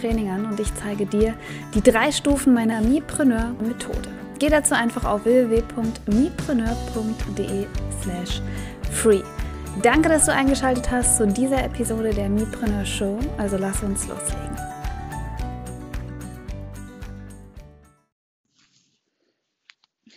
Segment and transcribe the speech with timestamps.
[0.00, 1.34] Training an und ich zeige dir
[1.74, 4.08] die drei Stufen meiner Mipreneur-Methode.
[4.38, 7.66] Geh dazu einfach auf www.mipreneur.de
[8.02, 8.40] slash
[8.90, 9.20] free.
[9.82, 13.18] Danke, dass du eingeschaltet hast zu dieser Episode der Mipreneur Show.
[13.36, 14.56] Also lass uns loslegen.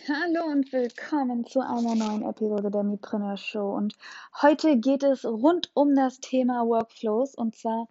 [0.08, 3.74] Hallo und willkommen zu einer neuen Episode der Mipreneur Show.
[3.74, 3.94] Und
[4.40, 7.88] heute geht es rund um das Thema Workflows und zwar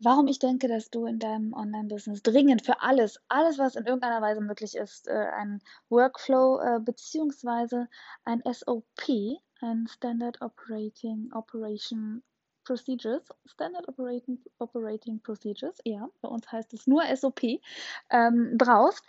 [0.00, 4.22] warum ich denke, dass du in deinem Online-Business dringend für alles, alles, was in irgendeiner
[4.22, 7.88] Weise möglich ist, äh, ein Workflow äh, beziehungsweise
[8.24, 9.08] ein SOP,
[9.60, 12.22] ein Standard Operating Operation
[12.64, 17.60] Procedures, Standard Operating, Operating Procedures, ja, bei uns heißt es nur SOP,
[18.10, 19.04] ähm, brauchst,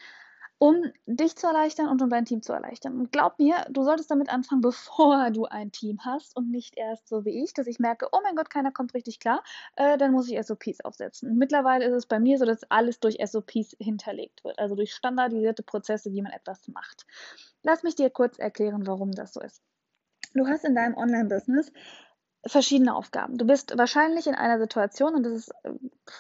[0.58, 3.00] um dich zu erleichtern und um dein Team zu erleichtern.
[3.00, 7.08] Und glaub mir, du solltest damit anfangen, bevor du ein Team hast und nicht erst
[7.08, 9.44] so wie ich, dass ich merke, oh mein Gott, keiner kommt richtig klar,
[9.76, 11.32] äh, dann muss ich SOPs aufsetzen.
[11.32, 14.94] Und mittlerweile ist es bei mir so, dass alles durch SOPs hinterlegt wird, also durch
[14.94, 17.06] standardisierte Prozesse, wie man etwas macht.
[17.64, 19.62] Lass mich dir kurz erklären, warum das so ist.
[20.34, 21.72] Du hast in deinem Online-Business
[22.48, 23.38] verschiedene Aufgaben.
[23.38, 25.72] Du bist wahrscheinlich in einer Situation, und das ist äh,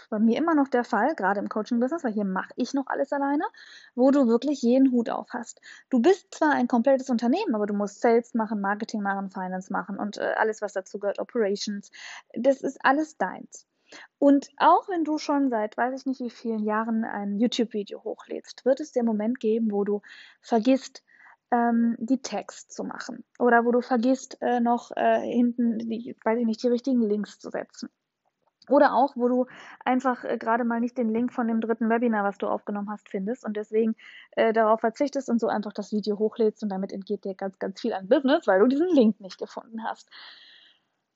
[0.09, 3.13] bei mir immer noch der Fall, gerade im Coaching-Business, weil hier mache ich noch alles
[3.13, 3.43] alleine,
[3.93, 5.61] wo du wirklich jeden Hut auf hast.
[5.89, 9.97] Du bist zwar ein komplettes Unternehmen, aber du musst Sales machen, Marketing machen, Finance machen
[9.97, 11.91] und äh, alles, was dazu gehört, Operations.
[12.33, 13.67] Das ist alles deins.
[14.17, 18.65] Und auch wenn du schon seit weiß ich nicht wie vielen Jahren ein YouTube-Video hochlädst,
[18.65, 20.01] wird es den Moment geben, wo du
[20.41, 21.03] vergisst,
[21.51, 26.39] ähm, die Text zu machen oder wo du vergisst, äh, noch äh, hinten, die, weiß
[26.39, 27.89] ich nicht, die richtigen Links zu setzen.
[28.67, 29.45] Oder auch, wo du
[29.83, 33.09] einfach äh, gerade mal nicht den Link von dem dritten Webinar, was du aufgenommen hast,
[33.09, 33.95] findest und deswegen
[34.31, 37.79] äh, darauf verzichtest und so einfach das Video hochlädst und damit entgeht dir ganz, ganz
[37.79, 40.09] viel an Business, weil du diesen Link nicht gefunden hast.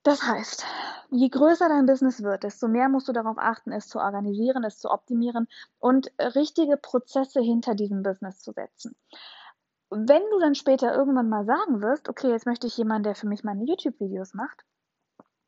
[0.04, 0.66] Das heißt,
[1.12, 4.78] je größer dein Business wird, desto mehr musst du darauf achten, es zu organisieren, es
[4.78, 5.48] zu optimieren
[5.80, 8.96] und äh, richtige Prozesse hinter diesem Business zu setzen
[9.90, 13.28] wenn du dann später irgendwann mal sagen wirst, okay, jetzt möchte ich jemanden, der für
[13.28, 14.64] mich meine YouTube-Videos macht,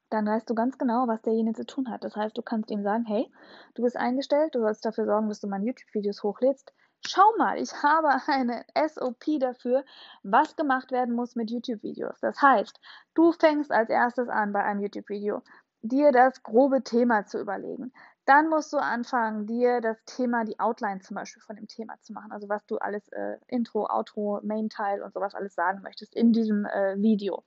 [0.10, 2.04] dann weißt du ganz genau, was derjenige zu tun hat.
[2.04, 3.32] Das heißt, du kannst ihm sagen, hey,
[3.76, 6.74] du bist eingestellt, du sollst dafür sorgen, dass du meine YouTube-Videos hochlädst.
[7.06, 9.86] Schau mal, ich habe eine SOP dafür,
[10.24, 12.20] was gemacht werden muss mit YouTube-Videos.
[12.20, 12.80] Das heißt,
[13.14, 15.44] du fängst als erstes an bei einem YouTube-Video,
[15.82, 17.94] dir das grobe Thema zu überlegen.
[18.32, 22.14] Dann musst du anfangen, dir das Thema, die Outline zum Beispiel von dem Thema zu
[22.14, 22.32] machen.
[22.32, 26.64] Also was du alles äh, Intro, Outro, Main-Teil und sowas alles sagen möchtest in diesem
[26.64, 27.44] äh, Video.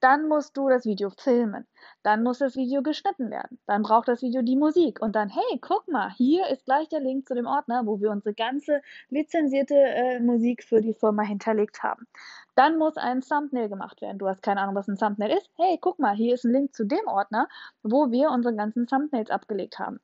[0.00, 1.66] Dann musst du das Video filmen.
[2.02, 3.58] Dann muss das Video geschnitten werden.
[3.64, 5.00] Dann braucht das Video die Musik.
[5.00, 8.10] Und dann, hey, guck mal, hier ist gleich der Link zu dem Ordner, wo wir
[8.10, 12.06] unsere ganze lizenzierte äh, Musik für die Firma hinterlegt haben.
[12.54, 14.18] Dann muss ein Thumbnail gemacht werden.
[14.18, 15.50] Du hast keine Ahnung, was ein Thumbnail ist.
[15.56, 17.48] Hey, guck mal, hier ist ein Link zu dem Ordner,
[17.82, 20.00] wo wir unsere ganzen Thumbnails abgelegt haben.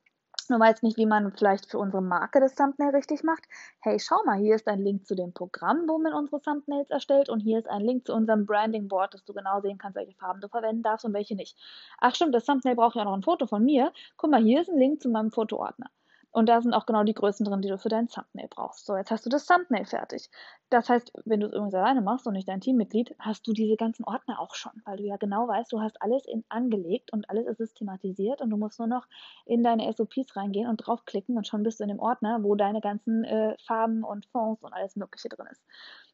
[0.47, 3.45] Du weißt nicht, wie man vielleicht für unsere Marke das Thumbnail richtig macht.
[3.81, 7.31] Hey, schau mal, hier ist ein Link zu dem Programm, wo man unsere Thumbnails erstellt
[7.31, 10.15] und hier ist ein Link zu unserem Branding Board, dass du genau sehen kannst, welche
[10.15, 11.57] Farben du verwenden darfst und welche nicht.
[11.99, 13.93] Ach stimmt, das Thumbnail braucht ja noch ein Foto von mir.
[14.17, 15.91] Guck mal, hier ist ein Link zu meinem Fotoordner.
[16.35, 18.87] Und da sind auch genau die Größen drin, die du für dein Thumbnail brauchst.
[18.87, 20.29] So, jetzt hast du das Thumbnail fertig.
[20.69, 23.77] Das heißt, wenn du es übrigens alleine machst und nicht dein Teammitglied, hast du diese
[23.77, 27.31] ganzen Ordner auch schon, weil du ja genau weißt, du hast alles in, angelegt und
[27.31, 29.07] alles ist systematisiert und du musst nur noch
[29.47, 32.81] in deine SOPs reingehen und draufklicken und schon bist du in dem Ordner, wo deine
[32.81, 35.63] ganzen äh, Farben und Fonds und alles Mögliche drin ist.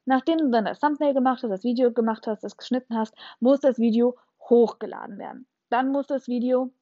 [0.04, 3.60] Nachdem du dann das Thumbnail gemacht hast, das Video gemacht hast, das geschnitten hast, muss
[3.60, 4.18] das Video
[4.50, 5.46] hochgeladen werden.
[5.70, 6.72] Dann muss das Video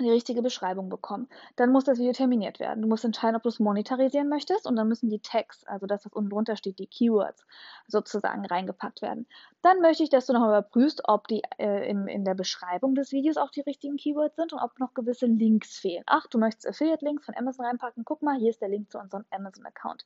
[0.00, 1.28] die richtige Beschreibung bekommen.
[1.54, 2.82] Dann muss das Video terminiert werden.
[2.82, 6.04] Du musst entscheiden, ob du es monetarisieren möchtest und dann müssen die Tags, also das,
[6.04, 7.46] was unten drunter steht, die Keywords
[7.86, 9.26] sozusagen reingepackt werden.
[9.62, 13.12] Dann möchte ich, dass du noch überprüfst, ob die äh, in, in der Beschreibung des
[13.12, 16.02] Videos auch die richtigen Keywords sind und ob noch gewisse Links fehlen.
[16.06, 18.04] Ach, du möchtest Affiliate-Links von Amazon reinpacken.
[18.04, 20.04] Guck mal, hier ist der Link zu unserem Amazon-Account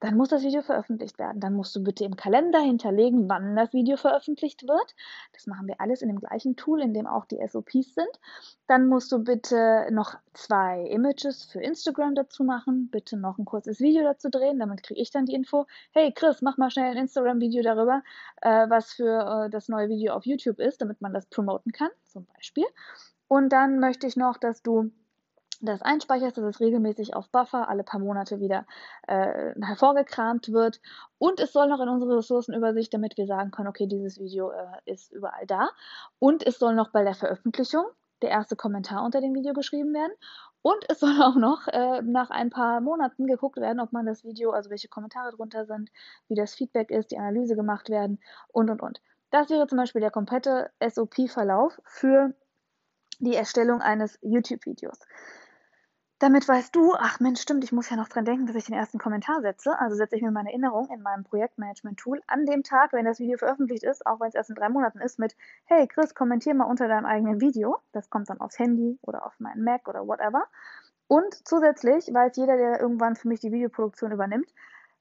[0.00, 1.40] dann muss das Video veröffentlicht werden.
[1.40, 4.94] Dann musst du bitte im Kalender hinterlegen, wann das Video veröffentlicht wird.
[5.32, 8.20] Das machen wir alles in dem gleichen Tool, in dem auch die SOPs sind.
[8.66, 13.80] Dann musst du bitte noch zwei Images für Instagram dazu machen, bitte noch ein kurzes
[13.80, 15.66] Video dazu drehen, damit kriege ich dann die Info.
[15.92, 18.02] Hey Chris, mach mal schnell ein Instagram-Video darüber,
[18.42, 21.90] äh, was für äh, das neue Video auf YouTube ist, damit man das promoten kann,
[22.04, 22.66] zum Beispiel.
[23.28, 24.90] Und dann möchte ich noch, dass du
[25.60, 28.66] das einspeicherst, dass es regelmäßig auf Buffer alle paar Monate wieder
[29.06, 30.80] äh, hervorgekramt wird.
[31.18, 34.66] Und es soll noch in unsere Ressourcenübersicht, damit wir sagen können, okay, dieses Video äh,
[34.84, 35.70] ist überall da.
[36.18, 37.86] Und es soll noch bei der Veröffentlichung
[38.22, 40.12] der erste Kommentar unter dem Video geschrieben werden.
[40.62, 44.24] Und es soll auch noch äh, nach ein paar Monaten geguckt werden, ob man das
[44.24, 45.90] Video, also welche Kommentare drunter sind,
[46.28, 48.18] wie das Feedback ist, die Analyse gemacht werden
[48.48, 49.00] und und und.
[49.30, 52.34] Das wäre zum Beispiel der komplette SOP-Verlauf für
[53.18, 54.98] die Erstellung eines YouTube-Videos.
[56.18, 58.74] Damit weißt du, ach Mensch, stimmt, ich muss ja noch dran denken, dass ich den
[58.74, 59.78] ersten Kommentar setze.
[59.78, 63.36] Also setze ich mir meine Erinnerung in meinem Projektmanagement-Tool an dem Tag, wenn das Video
[63.36, 65.36] veröffentlicht ist, auch wenn es erst in drei Monaten ist, mit
[65.66, 67.80] Hey Chris, kommentier mal unter deinem eigenen Video.
[67.92, 70.46] Das kommt dann aufs Handy oder auf meinen Mac oder whatever.
[71.06, 74.50] Und zusätzlich weiß jeder, der irgendwann für mich die Videoproduktion übernimmt,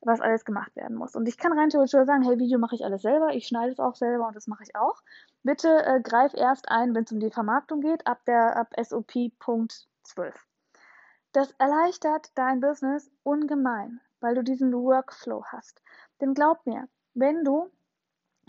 [0.01, 1.15] was alles gemacht werden muss.
[1.15, 3.79] Und ich kann rein theoretisch sagen, hey, Video mache ich alles selber, ich schneide es
[3.79, 5.01] auch selber und das mache ich auch.
[5.43, 9.31] Bitte äh, greif erst ein, wenn es um die Vermarktung geht, ab der ab SOP
[9.39, 10.35] Punkt 12.
[11.35, 15.81] Das erleichtert dein Business ungemein, weil du diesen Workflow hast.
[16.21, 17.69] Denn glaub mir, wenn du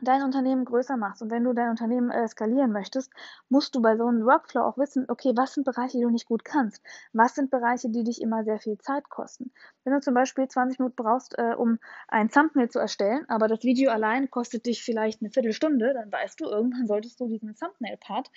[0.02, 3.10] dein Unternehmen größer machst und wenn du dein Unternehmen äh, skalieren möchtest,
[3.48, 6.28] musst du bei so einem Workflow auch wissen, okay, was sind Bereiche, die du nicht
[6.28, 6.80] gut kannst?
[7.12, 9.50] Was sind Bereiche, die dich immer sehr viel Zeit kosten?
[9.82, 13.64] Wenn du zum Beispiel 20 Minuten brauchst, äh, um ein Thumbnail zu erstellen, aber das
[13.64, 18.30] Video allein kostet dich vielleicht eine Viertelstunde, dann weißt du, irgendwann solltest du diesen Thumbnail-Part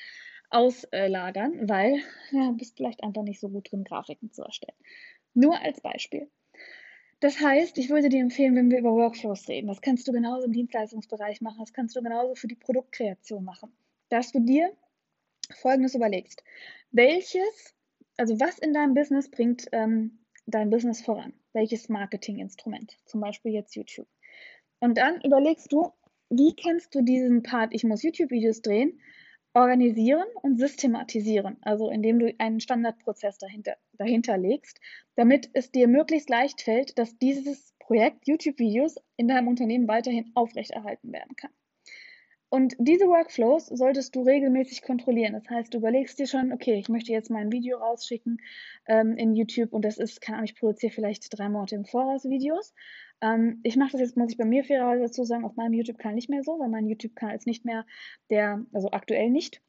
[0.49, 2.01] auslagern, weil
[2.31, 4.77] ja, bist vielleicht einfach nicht so gut drin, Grafiken zu erstellen.
[5.33, 6.29] Nur als Beispiel.
[7.19, 10.45] Das heißt, ich würde dir empfehlen, wenn wir über Workflows reden, das kannst du genauso
[10.45, 13.71] im Dienstleistungsbereich machen, das kannst du genauso für die Produktkreation machen,
[14.07, 14.71] dass du dir
[15.55, 16.43] Folgendes überlegst.
[16.91, 17.75] Welches,
[18.17, 21.33] also was in deinem Business bringt ähm, dein Business voran?
[21.53, 22.97] Welches Marketinginstrument?
[23.05, 24.07] Zum Beispiel jetzt YouTube.
[24.79, 25.91] Und dann überlegst du,
[26.29, 29.01] wie kannst du diesen Part, ich muss YouTube-Videos drehen,
[29.53, 34.79] organisieren und systematisieren, also indem du einen Standardprozess dahinter, dahinter legst,
[35.15, 41.11] damit es dir möglichst leicht fällt, dass dieses Projekt YouTube-Videos in deinem Unternehmen weiterhin aufrechterhalten
[41.11, 41.51] werden kann.
[42.49, 45.33] Und diese Workflows solltest du regelmäßig kontrollieren.
[45.33, 48.39] Das heißt, du überlegst dir schon, okay, ich möchte jetzt mein Video rausschicken
[48.87, 52.25] ähm, in YouTube und das ist, keine Ahnung, ich produziere vielleicht drei Monate im Voraus
[52.25, 52.73] Videos.
[53.21, 56.15] Ähm, ich mache das jetzt, muss ich bei mir fairerweise dazu sagen, auf meinem YouTube-Kanal
[56.15, 57.85] nicht mehr so, weil mein YouTube-Kanal ist nicht mehr
[58.31, 59.61] der, also aktuell nicht,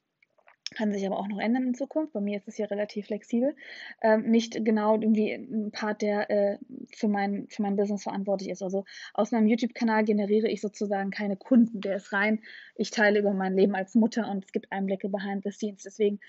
[0.75, 2.13] kann sich aber auch noch ändern in Zukunft.
[2.13, 3.57] Bei mir ist es ja relativ flexibel.
[4.03, 6.59] Ähm, nicht genau irgendwie ein Part, der äh,
[6.95, 8.63] für, mein, für mein Business verantwortlich ist.
[8.63, 11.81] Also aus meinem YouTube-Kanal generiere ich sozusagen keine Kunden.
[11.81, 12.41] Der ist rein,
[12.77, 15.83] ich teile über mein Leben als Mutter und es gibt Einblicke behind the scenes.
[15.83, 16.21] Deswegen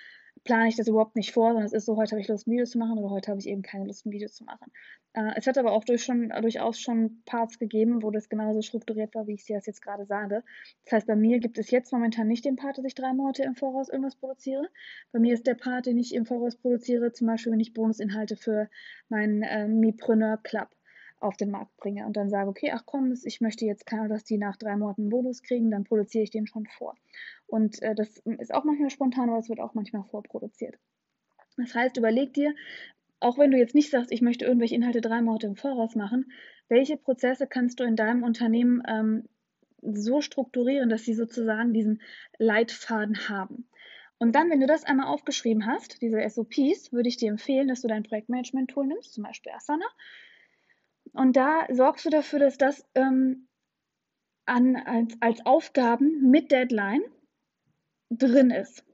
[0.44, 2.52] plane ich das überhaupt nicht vor, sondern es ist so, heute habe ich Lust, ein
[2.52, 4.72] Video zu machen, aber heute habe ich eben keine Lust, ein Video zu machen.
[5.14, 9.14] Äh, es hat aber auch durch schon, durchaus schon Parts gegeben, wo das genauso strukturiert
[9.14, 10.44] war, wie ich dir das jetzt gerade sage.
[10.86, 13.44] Das heißt, bei mir gibt es jetzt momentan nicht den Part, dass ich drei Monate
[13.44, 14.68] im Voraus irgendwas produziere.
[15.12, 18.36] Bei mir ist der Part, den ich im Voraus produziere, zum Beispiel, wenn ich Bonusinhalte
[18.36, 18.70] für
[19.10, 20.70] meinen äh, Mipreneur Club
[21.22, 24.24] auf den Markt bringe und dann sage, okay, ach komm, ich möchte jetzt keine, dass
[24.24, 26.96] die nach drei Monaten einen Bonus kriegen, dann produziere ich den schon vor.
[27.48, 30.78] Und äh, das ist auch manchmal spontan, aber es wird auch manchmal vorproduziert.
[31.58, 32.56] Das heißt, überleg dir,
[33.20, 36.32] auch wenn du jetzt nicht sagst, ich möchte irgendwelche Inhalte drei Monate im Voraus machen,
[36.70, 39.28] welche Prozesse kannst du in deinem Unternehmen ähm,
[39.82, 42.02] so strukturieren, dass sie sozusagen diesen
[42.38, 43.68] Leitfaden haben.
[44.18, 47.82] Und dann, wenn du das einmal aufgeschrieben hast, diese SOPs, würde ich dir empfehlen, dass
[47.82, 49.86] du dein Projektmanagement-Tool nimmst, zum Beispiel Asana,
[51.14, 53.48] und da sorgst du dafür, dass das ähm,
[54.46, 57.04] an, als, als Aufgaben mit Deadline
[58.10, 58.86] drin ist.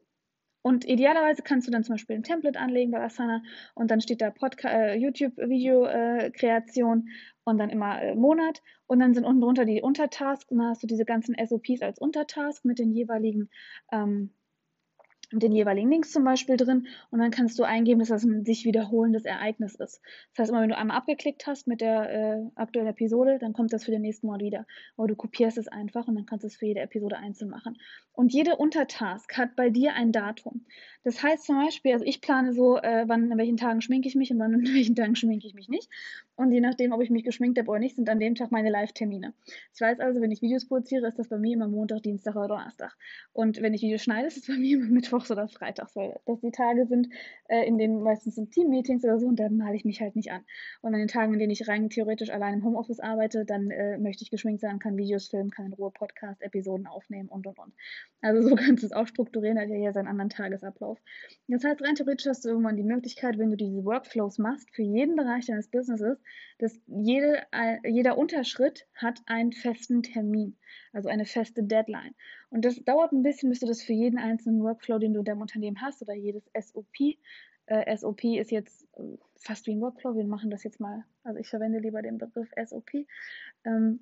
[0.62, 3.42] Und idealerweise kannst du dann zum Beispiel ein Template anlegen bei Asana
[3.74, 4.34] und dann steht da
[4.66, 7.12] äh, YouTube-Video-Kreation äh,
[7.46, 10.84] und dann immer äh, Monat und dann sind unten drunter die Untertasks und dann hast
[10.84, 13.50] du diese ganzen SOPs als Untertask mit den jeweiligen
[13.94, 14.34] ähm,
[15.32, 18.64] den jeweiligen Links zum Beispiel drin und dann kannst du eingeben, dass das ein sich
[18.64, 20.02] wiederholendes Ereignis ist.
[20.32, 23.74] Das heißt, immer wenn du einmal abgeklickt hast mit der äh, aktuellen Episode, dann kommt
[23.74, 24.66] das für den nächsten Monat wieder.
[24.96, 27.78] Oder du kopierst es einfach und dann kannst du es für jede Episode einzeln machen.
[28.14, 30.66] Und jede Untertask hat bei dir ein Datum.
[31.04, 34.16] Das heißt zum Beispiel, also ich plane so, äh, wann, in welchen Tagen schminke ich
[34.16, 35.90] mich und wann in welchen Tagen schminke ich mich nicht.
[36.36, 38.70] Und je nachdem, ob ich mich geschminkt habe oder nicht, sind an dem Tag meine
[38.70, 39.34] Live-Termine.
[39.74, 42.48] Ich weiß also, wenn ich Videos produziere, ist das bei mir immer Montag, Dienstag oder
[42.48, 42.96] Donnerstag.
[43.34, 46.40] Und wenn ich Videos schneide, ist es bei mir immer Mittwochs oder Freitags, weil das
[46.42, 47.10] die Tage sind,
[47.48, 50.32] äh, in denen meistens sind Team-Meetings oder so und dann male ich mich halt nicht
[50.32, 50.44] an.
[50.82, 53.98] Und an den Tagen, in denen ich rein theoretisch allein im Homeoffice arbeite, dann äh,
[53.98, 57.74] möchte ich geschminkt sein, kann Videos filmen, kann in Ruhe Podcast-Episoden aufnehmen und und und.
[58.22, 61.00] Also so kannst du es auch strukturieren, hat ja hier seinen anderen Tagesablauf.
[61.48, 64.84] Das heißt, rein theoretisch hast du irgendwann die Möglichkeit, wenn du diese Workflows machst, für
[64.84, 66.20] jeden Bereich deines Businesses,
[66.60, 70.58] dass jede, äh, jeder Unterschritt hat einen festen Termin,
[70.98, 72.16] also eine feste Deadline.
[72.50, 75.26] Und das dauert ein bisschen, bis du das für jeden einzelnen Workflow, den du in
[75.26, 77.18] deinem Unternehmen hast, oder jedes SOP,
[77.68, 80.16] äh, SOP ist jetzt äh, fast wie ein Workflow.
[80.16, 83.06] Wir machen das jetzt mal, also ich verwende lieber den Begriff SOP.
[83.64, 84.00] Ähm,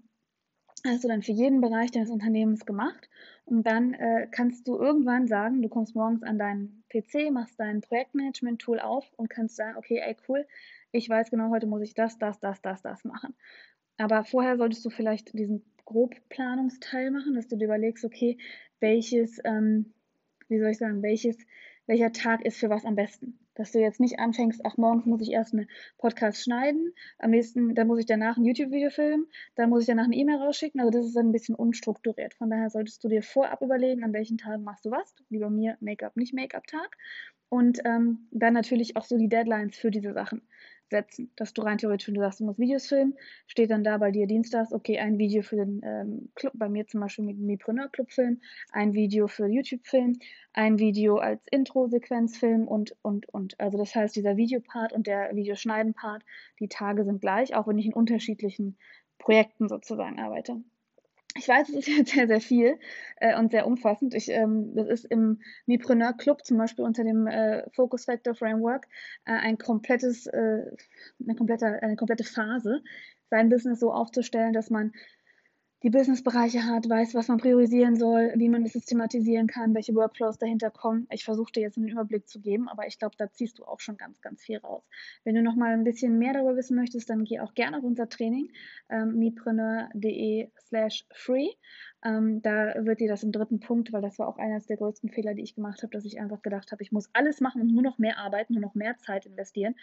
[0.85, 3.09] hast du dann für jeden Bereich deines Unternehmens gemacht
[3.43, 7.81] und dann äh, kannst du irgendwann sagen, du kommst morgens an deinen PC, machst dein
[7.81, 10.47] Projektmanagement-Tool auf und kannst sagen, okay, ey, cool,
[10.93, 13.35] ich weiß genau, heute muss ich das, das, das, das, das machen.
[13.97, 18.38] Aber vorher solltest du vielleicht diesen Grobplanungsteil machen, dass du dir überlegst, okay,
[18.80, 19.94] welches, ähm,
[20.48, 21.38] wie soll ich sagen, welches,
[21.88, 23.39] welcher Tag ist für was am besten.
[23.54, 27.74] Dass du jetzt nicht anfängst, ach, morgens muss ich erst einen Podcast schneiden, am nächsten,
[27.74, 30.82] dann muss ich danach ein YouTube-Video filmen, dann muss ich danach eine E-Mail rausschicken.
[30.82, 32.34] Also das ist dann ein bisschen unstrukturiert.
[32.34, 35.15] Von daher solltest du dir vorab überlegen, an welchen Tagen machst du was.
[35.30, 36.98] Wie bei mir Make-up, nicht Make-up-Tag.
[37.48, 40.42] Und ähm, dann natürlich auch so die Deadlines für diese Sachen
[40.89, 43.15] setzen, dass du rein theoretisch, wenn du sagst, du musst Videos filmen,
[43.48, 46.88] steht dann da bei dir dienstags, okay, ein Video für den ähm, Club, bei mir
[46.88, 50.20] zum Beispiel mit dem Mipreneur Club Film, ein Video für YouTube Film,
[50.54, 53.60] ein Video als Intro-Sequenz Film und, und, und.
[53.60, 56.24] Also das heißt, dieser Videopart und der Videoschneiden-Part,
[56.60, 58.77] die Tage sind gleich, auch wenn ich in unterschiedlichen
[59.18, 60.62] Projekten sozusagen arbeite.
[61.38, 62.80] Ich weiß, es ist jetzt sehr, sehr viel
[63.18, 64.13] äh, und sehr umfassend.
[64.13, 68.88] Ich, ähm, das ist im Mipreneur Club zum Beispiel unter dem äh, Focus Factor Framework
[69.25, 70.63] äh, ein komplettes, äh,
[71.22, 72.82] eine, komplette, eine komplette Phase,
[73.30, 74.94] sein Business so aufzustellen, dass man
[75.86, 80.39] die Businessbereiche hat, weiß, was man priorisieren soll, wie man es systematisieren kann, welche Workflows
[80.39, 81.06] dahinter kommen.
[81.12, 83.80] Ich versuche dir jetzt einen Überblick zu geben, aber ich glaube, da ziehst du auch
[83.80, 84.84] schon ganz, ganz viel raus.
[85.25, 87.84] Wenn du noch mal ein bisschen mehr darüber wissen möchtest, dann geh auch gerne auf
[87.84, 88.50] unser Training
[88.89, 91.50] ähm, mipreneur.de slash free.
[92.04, 95.12] Ähm, da wird dir das im dritten Punkt, weil das war auch eines der größten
[95.12, 97.72] Fehler, die ich gemacht habe, dass ich einfach gedacht habe, ich muss alles machen und
[97.72, 99.75] nur noch mehr arbeiten, nur noch mehr Zeit investieren.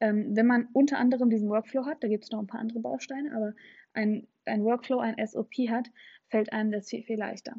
[0.00, 2.80] Ähm, wenn man unter anderem diesen Workflow hat, da gibt es noch ein paar andere
[2.80, 3.54] Bausteine, aber
[3.94, 5.90] ein, ein Workflow, ein SOP hat,
[6.28, 7.54] fällt einem das viel, viel leichter.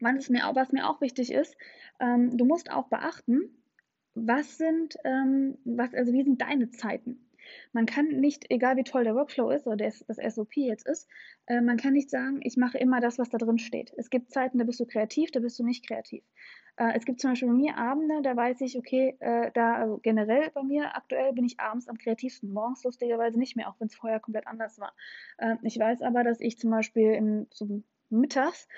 [0.00, 1.56] Was mir, auch, was mir auch wichtig ist,
[2.00, 3.56] ähm, du musst auch beachten,
[4.14, 7.26] was sind, ähm, was, also wie sind deine Zeiten?
[7.72, 11.08] Man kann nicht, egal wie toll der Workflow ist oder das, das SOP jetzt ist,
[11.46, 13.92] äh, man kann nicht sagen, ich mache immer das, was da drin steht.
[13.96, 16.24] Es gibt Zeiten, da bist du kreativ, da bist du nicht kreativ.
[16.76, 19.98] Äh, es gibt zum Beispiel bei mir Abende, da weiß ich, okay, äh, da, also
[19.98, 22.52] generell bei mir aktuell bin ich abends am kreativsten.
[22.52, 24.94] Morgens lustigerweise nicht mehr, auch wenn es vorher komplett anders war.
[25.38, 28.68] Äh, ich weiß aber, dass ich zum Beispiel in, so mittags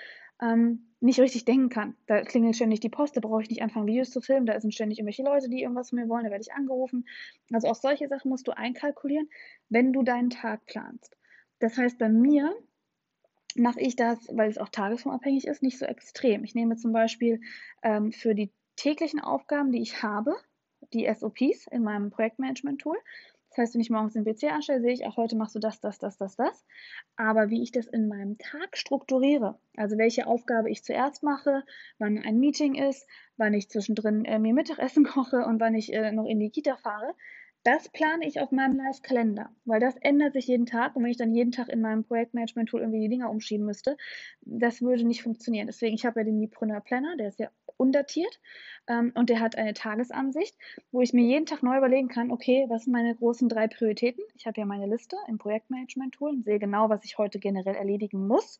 [0.41, 1.95] ähm, nicht richtig denken kann.
[2.07, 4.73] Da klingelt ständig die Post, da brauche ich nicht anfangen, Videos zu filmen, da sind
[4.73, 7.05] ständig irgendwelche Leute, die irgendwas von mir wollen, da werde ich angerufen.
[7.51, 9.29] Also auch solche Sachen musst du einkalkulieren,
[9.69, 11.17] wenn du deinen Tag planst.
[11.59, 12.53] Das heißt, bei mir
[13.55, 16.43] mache ich das, weil es auch tagesformabhängig ist, nicht so extrem.
[16.43, 17.41] Ich nehme zum Beispiel
[17.83, 20.35] ähm, für die täglichen Aufgaben, die ich habe,
[20.93, 22.97] die SOPs in meinem Projektmanagement-Tool.
[23.49, 25.79] Das heißt, wenn ich morgens den PC anstelle, sehe ich, auch heute machst du das,
[25.79, 26.65] das, das, das, das.
[27.15, 31.63] Aber wie ich das in meinem Tag strukturiere, also welche Aufgabe ich zuerst mache,
[31.97, 36.11] wann ein Meeting ist, wann ich zwischendrin äh, mir Mittagessen koche und wann ich äh,
[36.11, 37.15] noch in die Kita fahre,
[37.63, 41.17] das plane ich auf meinem Live-Kalender, weil das ändert sich jeden Tag und wenn ich
[41.17, 43.97] dann jeden Tag in meinem Projektmanagement-Tool irgendwie die Dinger umschieben müsste,
[44.41, 45.67] das würde nicht funktionieren.
[45.67, 48.39] Deswegen, ich habe ja den Mipreneur Planner, der ist ja undatiert
[48.87, 50.55] ähm, und der hat eine Tagesansicht,
[50.91, 54.23] wo ich mir jeden Tag neu überlegen kann, okay, was sind meine großen drei Prioritäten?
[54.35, 58.27] Ich habe ja meine Liste im Projektmanagement-Tool und sehe genau, was ich heute generell erledigen
[58.27, 58.59] muss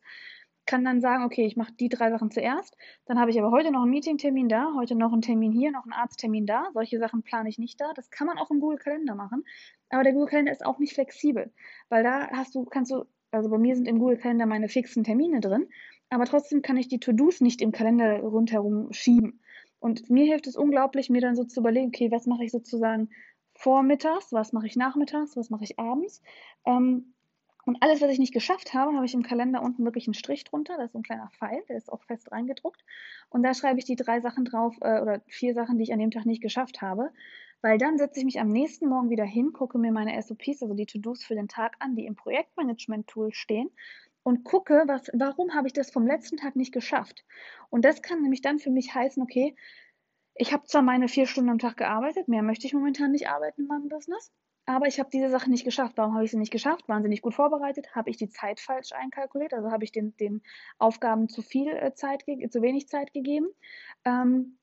[0.70, 2.76] kann dann sagen, okay, ich mache die drei Sachen zuerst.
[3.06, 5.82] Dann habe ich aber heute noch einen Meetingtermin da, heute noch einen Termin hier, noch
[5.82, 6.68] einen Arzttermin da.
[6.74, 7.92] Solche Sachen plane ich nicht da.
[7.92, 9.42] Das kann man auch im Google Kalender machen.
[9.88, 11.52] Aber der Google Kalender ist auch nicht flexibel,
[11.88, 15.02] weil da hast du, kannst du, also bei mir sind im Google Kalender meine fixen
[15.02, 15.66] Termine drin,
[16.08, 19.40] aber trotzdem kann ich die To-Dos nicht im Kalender rundherum schieben.
[19.80, 23.10] Und mir hilft es unglaublich, mir dann so zu überlegen, okay, was mache ich sozusagen
[23.54, 26.22] vormittags, was mache ich nachmittags, was mache ich abends.
[26.64, 27.12] Ähm,
[27.70, 30.42] und alles, was ich nicht geschafft habe, habe ich im Kalender unten wirklich einen Strich
[30.42, 30.76] drunter.
[30.76, 32.84] Das ist ein kleiner Pfeil, der ist auch fest reingedruckt.
[33.28, 36.00] Und da schreibe ich die drei Sachen drauf äh, oder vier Sachen, die ich an
[36.00, 37.12] dem Tag nicht geschafft habe.
[37.62, 40.74] Weil dann setze ich mich am nächsten Morgen wieder hin, gucke mir meine SOPs, also
[40.74, 43.70] die To-Dos für den Tag an, die im Projektmanagement-Tool stehen
[44.24, 47.24] und gucke, was, warum habe ich das vom letzten Tag nicht geschafft.
[47.68, 49.54] Und das kann nämlich dann für mich heißen, okay,
[50.34, 53.60] ich habe zwar meine vier Stunden am Tag gearbeitet, mehr möchte ich momentan nicht arbeiten
[53.60, 54.32] in meinem Business,
[54.66, 55.94] aber ich habe diese Sache nicht geschafft.
[55.96, 56.88] Warum habe ich sie nicht geschafft?
[56.88, 57.94] Waren sie nicht gut vorbereitet?
[57.94, 59.54] Habe ich die Zeit falsch einkalkuliert?
[59.54, 60.42] Also habe ich den, den
[60.78, 63.48] Aufgaben zu viel äh, Zeit, zu wenig Zeit gegeben?
[64.04, 64.58] Ähm,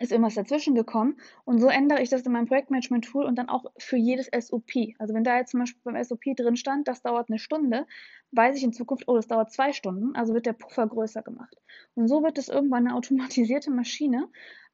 [0.00, 3.66] ist irgendwas dazwischen gekommen und so ändere ich das in meinem Projektmanagement-Tool und dann auch
[3.78, 4.70] für jedes SOP.
[4.98, 7.86] Also wenn da jetzt zum Beispiel beim SOP drin stand, das dauert eine Stunde,
[8.32, 11.54] weiß ich in Zukunft, oh, das dauert zwei Stunden, also wird der Puffer größer gemacht.
[11.94, 14.28] Und so wird es irgendwann eine automatisierte Maschine.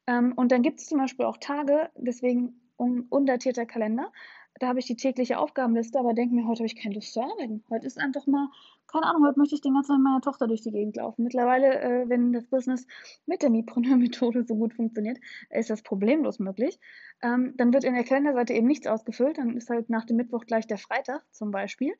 [0.07, 4.13] Ähm, und dann gibt es zum Beispiel auch Tage, deswegen un undatierter Kalender,
[4.59, 7.21] da habe ich die tägliche Aufgabenliste, aber denke mir, heute habe ich keine Lust zu
[7.21, 7.63] arbeiten.
[7.69, 8.49] Heute ist einfach mal,
[8.87, 11.25] keine Ahnung, heute möchte ich den ganzen Tag mit meiner Tochter durch die Gegend laufen.
[11.25, 12.87] Mittlerweile, äh, wenn das Business
[13.27, 15.19] mit der Mipreneur-Methode so gut funktioniert,
[15.51, 16.79] ist das problemlos möglich.
[17.23, 19.39] Ähm, dann wird in der Kalenderseite eben nichts ausgefüllt.
[19.39, 21.95] Dann ist halt nach dem Mittwoch gleich der Freitag zum Beispiel.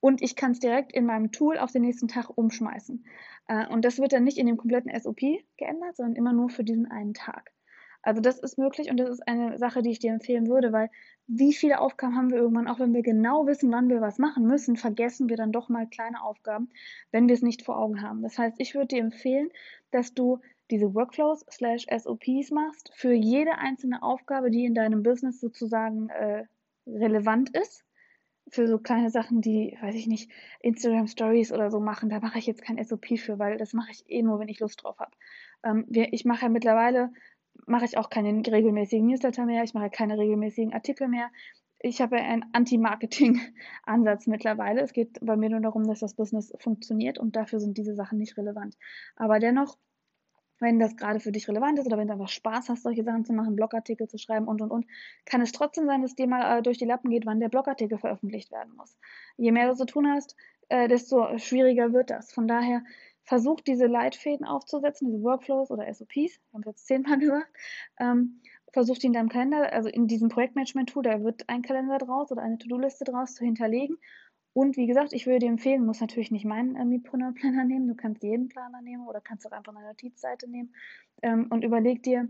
[0.00, 3.04] Und ich kann es direkt in meinem Tool auf den nächsten Tag umschmeißen.
[3.48, 5.20] Äh, und das wird dann nicht in dem kompletten SOP
[5.56, 7.52] geändert, sondern immer nur für diesen einen Tag.
[8.02, 10.88] Also das ist möglich und das ist eine Sache, die ich dir empfehlen würde, weil
[11.26, 14.46] wie viele Aufgaben haben wir irgendwann, auch wenn wir genau wissen, wann wir was machen
[14.46, 16.70] müssen, vergessen wir dann doch mal kleine Aufgaben,
[17.10, 18.22] wenn wir es nicht vor Augen haben.
[18.22, 19.50] Das heißt, ich würde dir empfehlen,
[19.90, 20.40] dass du
[20.70, 26.44] diese Workflows slash SOPs machst für jede einzelne Aufgabe, die in deinem Business sozusagen äh,
[26.86, 27.84] relevant ist.
[28.50, 32.38] Für so kleine Sachen, die, weiß ich nicht, Instagram Stories oder so machen, da mache
[32.38, 34.98] ich jetzt kein SOP für, weil das mache ich eh nur, wenn ich Lust drauf
[34.98, 35.10] habe.
[35.62, 37.10] Ähm, ich mache ja mittlerweile
[37.66, 41.30] mache ich auch keine regelmäßigen Newsletter mehr, ich mache keine regelmäßigen Artikel mehr.
[41.80, 44.80] Ich habe einen Anti-Marketing-Ansatz mittlerweile.
[44.80, 48.18] Es geht bei mir nur darum, dass das Business funktioniert und dafür sind diese Sachen
[48.18, 48.76] nicht relevant.
[49.14, 49.78] Aber dennoch,
[50.60, 53.24] wenn das gerade für dich relevant ist oder wenn du einfach Spaß hast, solche Sachen
[53.24, 54.86] zu machen, Blogartikel zu schreiben und und und,
[55.24, 57.98] kann es trotzdem sein, dass dir mal äh, durch die Lappen geht, wann der Blogartikel
[57.98, 58.98] veröffentlicht werden muss.
[59.36, 60.34] Je mehr du zu tun hast,
[60.68, 62.32] äh, desto schwieriger wird das.
[62.32, 62.82] Von daher
[63.28, 67.50] versucht, diese Leitfäden aufzusetzen, diese Workflows oder SOPs, wir haben es jetzt zehnmal gesagt,
[68.00, 68.40] ähm,
[68.72, 72.58] versucht in deinem Kalender, also in diesem Projektmanagement-Tool, da wird ein Kalender draus oder eine
[72.58, 73.98] To-Do-Liste draus zu hinterlegen.
[74.54, 77.94] Und wie gesagt, ich würde dir empfehlen, musst natürlich nicht meinen äh, Mipreneur-Planner nehmen, du
[77.94, 80.74] kannst jeden Planer nehmen oder kannst auch einfach eine Notizseite nehmen
[81.22, 82.28] ähm, und überleg dir,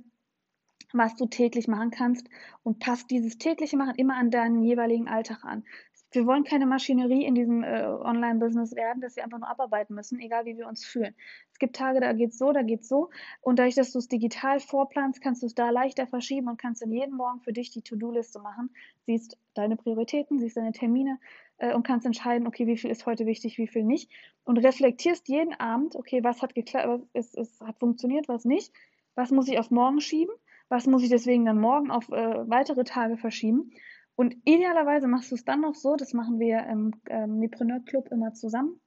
[0.93, 2.29] was du täglich machen kannst
[2.65, 5.65] und passt dieses tägliche Machen immer an deinen jeweiligen Alltag an
[6.11, 10.19] wir wollen keine Maschinerie in diesem äh, Online-Business werden, dass wir einfach nur abarbeiten müssen,
[10.21, 11.15] egal wie wir uns fühlen.
[11.53, 13.11] Es gibt Tage, da geht's so, da geht's so.
[13.41, 16.81] Und dadurch, dass du es digital vorplanst, kannst du es da leichter verschieben und kannst
[16.83, 18.71] dann jeden Morgen für dich die To-Do-Liste machen.
[19.07, 21.19] Siehst deine Prioritäten, siehst deine Termine
[21.59, 24.11] äh, und kannst entscheiden, okay, wie viel ist heute wichtig, wie viel nicht.
[24.45, 28.73] Und reflektierst jeden Abend, okay, was hat geklappt, was ist, ist, hat funktioniert, was nicht.
[29.15, 30.35] Was muss ich auf morgen schieben?
[30.71, 33.73] Was muss ich deswegen dann morgen auf äh, weitere Tage verschieben?
[34.19, 37.49] Und idealerweise machst du es dann noch so, das machen wir im ähm,
[37.87, 38.81] Club immer zusammen,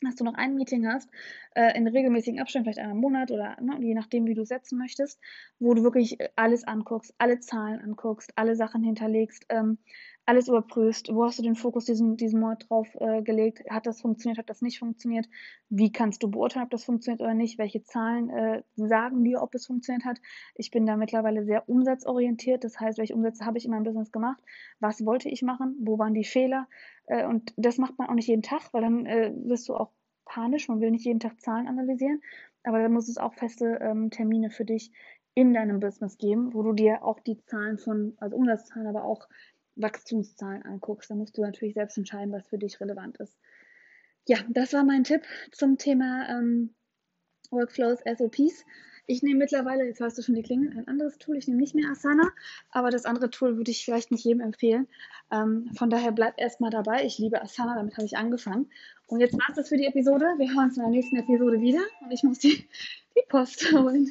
[0.00, 1.10] dass du noch ein Meeting hast,
[1.54, 4.78] äh, in regelmäßigen Abständen, vielleicht einmal im Monat oder ne, je nachdem, wie du setzen
[4.78, 5.20] möchtest,
[5.58, 9.76] wo du wirklich alles anguckst, alle Zahlen anguckst, alle Sachen hinterlegst, ähm,
[10.26, 14.00] alles überprüfst, wo hast du den Fokus diesen, diesen Monat drauf äh, gelegt, hat das
[14.00, 15.26] funktioniert, hat das nicht funktioniert,
[15.68, 19.54] wie kannst du beurteilen, ob das funktioniert oder nicht, welche Zahlen äh, sagen dir, ob
[19.54, 20.18] es funktioniert hat.
[20.54, 24.12] Ich bin da mittlerweile sehr umsatzorientiert, das heißt, welche Umsätze habe ich in meinem Business
[24.12, 24.42] gemacht,
[24.80, 26.68] was wollte ich machen, wo waren die Fehler?
[27.06, 29.90] Äh, und das macht man auch nicht jeden Tag, weil dann äh, wirst du auch
[30.24, 32.22] panisch, man will nicht jeden Tag Zahlen analysieren,
[32.62, 34.90] aber dann muss es auch feste ähm, Termine für dich
[35.34, 39.28] in deinem Business geben, wo du dir auch die Zahlen von, also Umsatzzahlen, aber auch
[39.76, 41.10] Wachstumszahlen anguckst.
[41.10, 43.36] Da musst du natürlich selbst entscheiden, was für dich relevant ist.
[44.26, 46.74] Ja, das war mein Tipp zum Thema ähm,
[47.50, 48.64] Workflows, SOPs.
[49.06, 51.36] Ich nehme mittlerweile, jetzt hast du schon die Klingel, ein anderes Tool.
[51.36, 52.30] Ich nehme nicht mehr Asana,
[52.70, 54.88] aber das andere Tool würde ich vielleicht nicht jedem empfehlen.
[55.30, 57.04] Ähm, von daher bleib erstmal dabei.
[57.04, 58.70] Ich liebe Asana, damit habe ich angefangen.
[59.06, 60.24] Und jetzt war es das für die Episode.
[60.38, 62.66] Wir hören uns in der nächsten Episode wieder und ich muss die,
[63.14, 64.10] die Post holen.